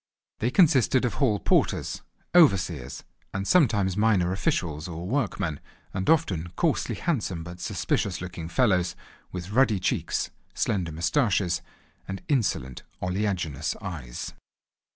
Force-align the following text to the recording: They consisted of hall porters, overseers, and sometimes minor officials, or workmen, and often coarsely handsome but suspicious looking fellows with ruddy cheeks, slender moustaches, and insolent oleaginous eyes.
They 0.39 0.49
consisted 0.49 1.05
of 1.05 1.13
hall 1.13 1.39
porters, 1.39 2.01
overseers, 2.33 3.03
and 3.35 3.47
sometimes 3.47 3.95
minor 3.95 4.31
officials, 4.33 4.87
or 4.87 5.05
workmen, 5.07 5.59
and 5.93 6.09
often 6.09 6.49
coarsely 6.55 6.95
handsome 6.95 7.43
but 7.43 7.59
suspicious 7.59 8.19
looking 8.19 8.49
fellows 8.49 8.95
with 9.31 9.51
ruddy 9.51 9.79
cheeks, 9.79 10.31
slender 10.55 10.91
moustaches, 10.91 11.61
and 12.07 12.23
insolent 12.27 12.81
oleaginous 12.99 13.75
eyes. 13.79 14.33